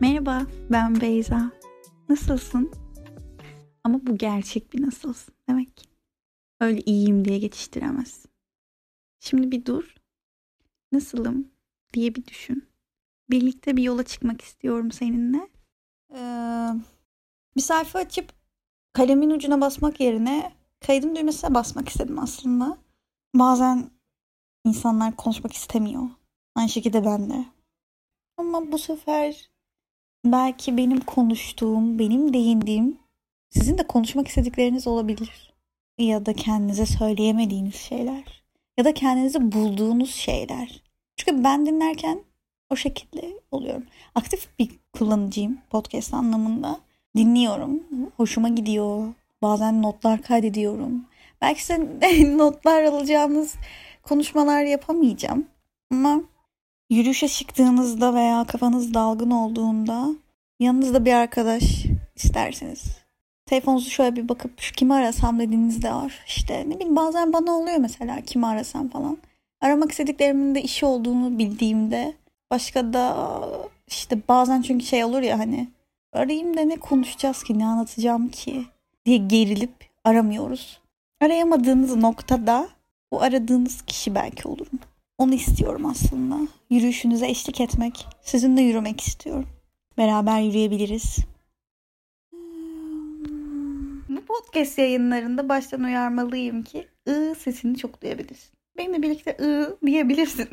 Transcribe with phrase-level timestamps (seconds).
[0.00, 1.52] Merhaba, ben Beyza.
[2.08, 2.72] Nasılsın?
[3.84, 5.88] Ama bu gerçek bir nasılsın demek.
[6.60, 8.30] Öyle iyiyim diye geçiştiremezsin.
[9.20, 9.94] Şimdi bir dur.
[10.92, 11.48] Nasılım
[11.94, 12.68] diye bir düşün.
[13.30, 15.48] Birlikte bir yola çıkmak istiyorum seninle.
[16.14, 16.68] Ee,
[17.56, 18.32] bir sayfa açıp
[18.92, 20.52] kalemin ucuna basmak yerine
[20.86, 22.78] kaydın düğmesine basmak istedim aslında.
[23.34, 23.90] Bazen
[24.64, 26.02] insanlar konuşmak istemiyor.
[26.54, 27.44] Aynı şekilde ben de.
[28.36, 29.50] Ama bu sefer
[30.24, 32.98] belki benim konuştuğum, benim değindiğim
[33.50, 35.52] sizin de konuşmak istedikleriniz olabilir.
[35.98, 38.42] Ya da kendinize söyleyemediğiniz şeyler.
[38.78, 40.82] Ya da kendinizi bulduğunuz şeyler.
[41.16, 42.22] Çünkü ben dinlerken
[42.70, 43.84] o şekilde oluyorum.
[44.14, 46.80] Aktif bir kullanıcıyım podcast anlamında.
[47.16, 47.82] Dinliyorum.
[48.16, 49.14] Hoşuma gidiyor.
[49.42, 51.04] Bazen notlar kaydediyorum.
[51.40, 52.00] Belki sen
[52.38, 53.54] notlar alacağınız
[54.02, 55.46] konuşmalar yapamayacağım.
[55.90, 56.20] Ama
[56.90, 60.08] yürüyüşe çıktığınızda veya kafanız dalgın olduğunda
[60.60, 61.84] yanınızda bir arkadaş
[62.16, 62.98] isterseniz
[63.48, 66.24] telefonunuzu şöyle bir bakıp şu kimi arasam dediğinizde var.
[66.26, 69.18] İşte ne bileyim bazen bana oluyor mesela kimi arasam falan.
[69.60, 72.14] Aramak istediklerimin de işi olduğunu bildiğimde
[72.50, 73.32] başka da
[73.86, 75.68] işte bazen çünkü şey olur ya hani
[76.12, 78.64] arayayım da ne konuşacağız ki ne anlatacağım ki
[79.06, 80.80] diye gerilip aramıyoruz.
[81.20, 82.68] Arayamadığınız noktada
[83.12, 84.78] bu aradığınız kişi belki olurum.
[85.18, 86.38] Onu istiyorum aslında.
[86.70, 88.06] Yürüyüşünüze eşlik etmek.
[88.22, 89.48] Sizinle yürümek istiyorum.
[89.98, 91.16] Beraber yürüyebiliriz.
[94.08, 98.50] Bu podcast yayınlarında baştan uyarmalıyım ki ı sesini çok duyabilirsin.
[98.76, 100.48] Benimle birlikte ı diyebilirsin.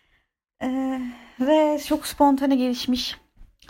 [0.62, 1.00] ee,
[1.40, 3.16] ve çok spontane gelişmiş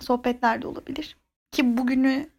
[0.01, 1.17] sohbetler de olabilir.
[1.53, 2.31] Ki bugünü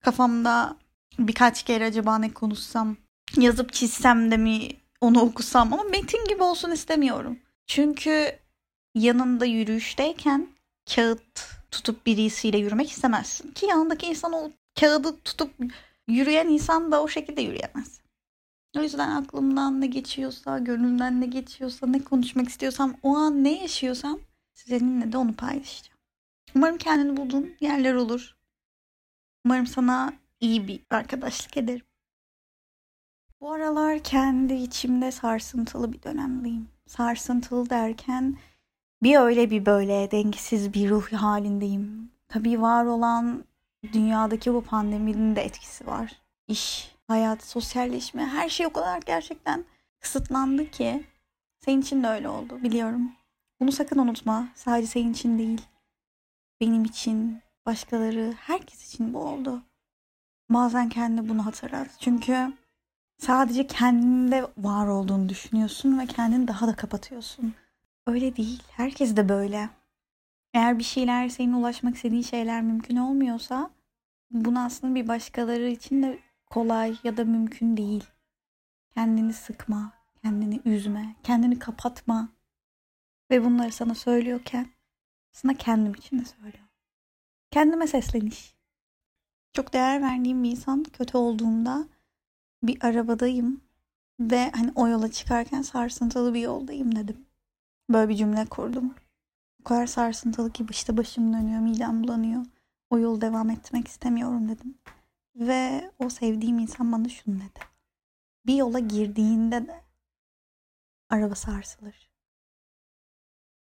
[0.00, 0.76] kafamda
[1.18, 2.96] birkaç kere acaba ne konuşsam,
[3.36, 4.68] yazıp çizsem de mi
[5.00, 7.38] onu okusam ama metin gibi olsun istemiyorum.
[7.66, 8.38] Çünkü
[8.94, 10.48] yanında yürüyüşteyken
[10.94, 13.50] kağıt tutup birisiyle yürümek istemezsin.
[13.50, 14.50] Ki yanındaki insan o
[14.80, 15.50] kağıdı tutup
[16.08, 18.00] yürüyen insan da o şekilde yürüyemez.
[18.76, 24.20] O yüzden aklımdan ne geçiyorsa, gönlümden ne geçiyorsa, ne konuşmak istiyorsam, o an ne yaşıyorsam
[24.54, 25.98] sizinle de onu paylaşacağım.
[26.54, 28.36] Umarım kendini bulduğun yerler olur.
[29.44, 31.86] Umarım sana iyi bir arkadaşlık ederim.
[33.40, 36.73] Bu aralar kendi içimde sarsıntılı bir dönemdeyim.
[36.86, 38.36] Sarsıntılı derken
[39.02, 42.10] bir öyle bir böyle dengesiz bir ruh halindeyim.
[42.28, 43.44] Tabii var olan
[43.92, 46.12] dünyadaki bu pandeminin de etkisi var.
[46.48, 49.64] İş, hayat, sosyalleşme her şey o kadar gerçekten
[50.00, 51.04] kısıtlandı ki
[51.60, 53.12] senin için de öyle oldu biliyorum.
[53.60, 54.48] Bunu sakın unutma.
[54.54, 55.62] Sadece senin için değil.
[56.60, 59.62] Benim için, başkaları, herkes için bu oldu.
[60.50, 61.88] Bazen kendi bunu hatırlat.
[61.98, 62.52] Çünkü
[63.24, 67.54] sadece kendinde var olduğunu düşünüyorsun ve kendini daha da kapatıyorsun.
[68.06, 68.62] Öyle değil.
[68.70, 69.70] Herkes de böyle.
[70.54, 73.70] Eğer bir şeyler senin ulaşmak istediğin şeyler mümkün olmuyorsa
[74.30, 78.04] bunu aslında bir başkaları için de kolay ya da mümkün değil.
[78.94, 79.92] Kendini sıkma,
[80.22, 82.28] kendini üzme, kendini kapatma.
[83.30, 84.66] Ve bunları sana söylüyorken
[85.32, 86.70] sana kendim için de söylüyorum.
[87.50, 88.54] Kendime sesleniş.
[89.52, 91.88] Çok değer verdiğim bir insan kötü olduğumda
[92.66, 93.60] bir arabadayım
[94.20, 97.26] ve hani o yola çıkarken sarsıntılı bir yoldayım dedim.
[97.90, 98.94] Böyle bir cümle kurdum.
[99.60, 102.46] O kadar sarsıntılı ki işte başım dönüyor, midem bulanıyor.
[102.90, 104.78] O yolu devam etmek istemiyorum dedim.
[105.36, 107.60] Ve o sevdiğim insan bana şunu dedi.
[108.46, 109.80] Bir yola girdiğinde de
[111.10, 112.10] araba sarsılır.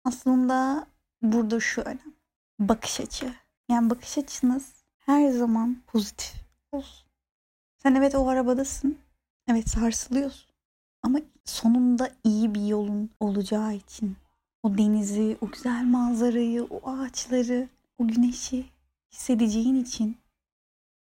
[0.05, 0.87] Aslında
[1.23, 2.15] burada şu önemli.
[2.59, 3.35] Bakış açı.
[3.69, 6.35] Yani bakış açınız her zaman pozitif
[6.73, 7.05] olsun.
[7.87, 8.99] Sen evet o arabadasın.
[9.49, 10.51] Evet sarsılıyorsun.
[11.03, 14.17] Ama sonunda iyi bir yolun olacağı için
[14.63, 17.69] o denizi, o güzel manzarayı, o ağaçları,
[17.99, 18.65] o güneşi
[19.13, 20.17] hissedeceğin için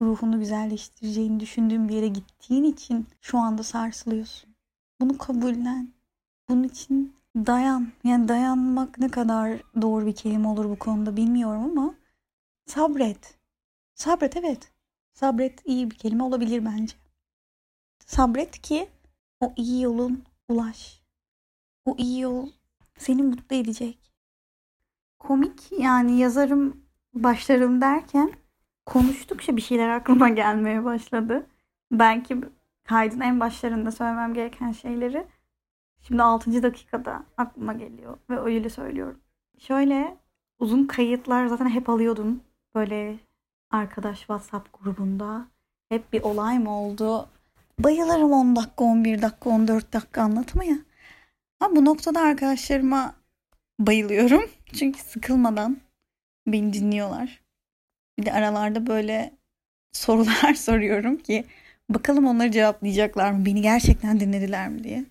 [0.01, 4.49] ruhunu güzelleştireceğini düşündüğün bir yere gittiğin için şu anda sarsılıyorsun.
[5.01, 5.89] Bunu kabullen.
[6.49, 7.87] Bunun için dayan.
[8.03, 11.93] Yani dayanmak ne kadar doğru bir kelime olur bu konuda bilmiyorum ama
[12.65, 13.37] sabret.
[13.95, 14.76] Sabret evet.
[15.17, 16.95] Sabret iyi bir kelime olabilir bence.
[18.05, 18.89] Sabret ki
[19.39, 21.01] o iyi yolun ulaş.
[21.85, 22.49] O iyi yol
[22.97, 24.11] seni mutlu edecek.
[25.19, 26.81] Komik yani yazarım
[27.13, 28.31] başlarım derken
[28.85, 31.45] konuştukça bir şeyler aklıma gelmeye başladı.
[31.91, 32.37] Belki
[32.83, 35.27] kaydın en başlarında söylemem gereken şeyleri
[36.01, 36.63] şimdi 6.
[36.63, 39.19] dakikada aklıma geliyor ve öyle söylüyorum.
[39.59, 40.17] Şöyle
[40.59, 42.41] uzun kayıtlar zaten hep alıyordum.
[42.75, 43.26] Böyle
[43.71, 45.47] arkadaş WhatsApp grubunda.
[45.89, 47.29] Hep bir olay mı oldu?
[47.79, 50.77] Bayılırım 10 dakika, 11 dakika, 14 dakika anlatmaya.
[51.59, 53.15] Ama bu noktada arkadaşlarıma
[53.79, 54.49] bayılıyorum.
[54.73, 55.77] Çünkü sıkılmadan
[56.47, 57.41] beni dinliyorlar.
[58.19, 59.37] Bir de aralarda böyle
[59.91, 61.45] sorular soruyorum ki
[61.89, 63.45] bakalım onları cevaplayacaklar mı?
[63.45, 65.05] Beni gerçekten dinlediler mi diye.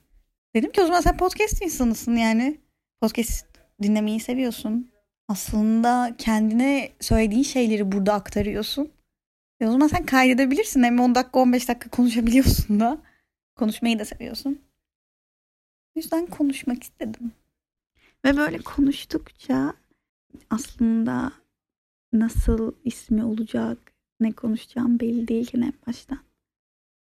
[0.55, 2.61] Dedim ki o zaman sen podcast insanısın yani.
[3.01, 3.47] Podcast
[3.83, 4.91] dinlemeyi seviyorsun.
[5.29, 8.91] Aslında kendine söylediğin şeyleri burada aktarıyorsun.
[9.61, 10.83] E o zaman sen kaydedebilirsin.
[10.83, 12.99] Hem 10 dakika 15 dakika konuşabiliyorsun da.
[13.57, 14.61] Konuşmayı da seviyorsun.
[15.97, 17.33] O yüzden konuşmak istedim.
[18.25, 19.75] Ve böyle konuştukça
[20.51, 21.33] aslında
[22.13, 23.79] nasıl ismi olacak,
[24.21, 26.19] ne konuşacağım belli değilken en baştan.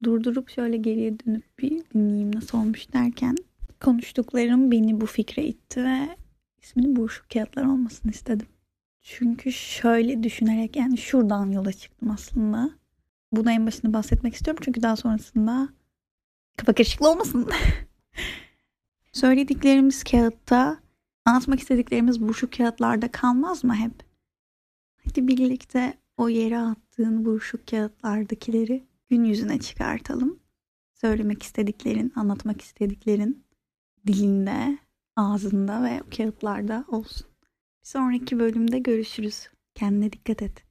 [0.04, 3.36] Durdurup şöyle geriye dönüp bir dinleyeyim nasıl olmuş derken
[3.82, 6.18] konuştuklarım beni bu fikre itti ve
[6.68, 8.48] isminin buruşuk kağıtlar olmasını istedim.
[9.02, 12.70] Çünkü şöyle düşünerek yani şuradan yola çıktım aslında.
[13.32, 15.70] Buna en başında bahsetmek istiyorum çünkü daha sonrasında
[16.58, 17.50] kafa karışıklığı olmasın.
[19.12, 20.78] Söylediklerimiz kağıtta,
[21.26, 23.94] anlatmak istediklerimiz buruşuk kağıtlarda kalmaz mı hep?
[25.06, 30.40] Hadi birlikte o yere attığın buruşuk kağıtlardakileri gün yüzüne çıkartalım.
[30.94, 33.44] Söylemek istediklerin, anlatmak istediklerin
[34.08, 34.78] dilinde,
[35.18, 37.28] ağzında ve kağıtlarda olsun.
[37.84, 39.50] Bir sonraki bölümde görüşürüz.
[39.76, 40.67] Kendine dikkat et.